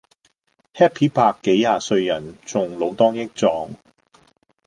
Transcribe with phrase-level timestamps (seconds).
[0.73, 3.75] Happy 伯幾廿歲人仲老當益壯